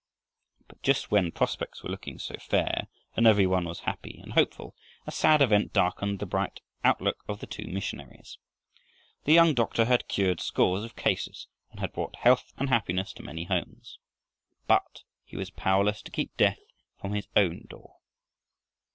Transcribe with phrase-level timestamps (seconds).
[0.67, 4.75] But just when prospects were looking so fair and every one was happy and hopeful,
[5.05, 8.39] a sad event darkened the bright outlook of the two missionaries.
[9.25, 13.21] The young doctor had cured scores of cases, and had brought health and happiness to
[13.23, 13.99] many homes,
[14.65, 16.61] but he was powerless to keep death
[16.99, 17.97] from his own door.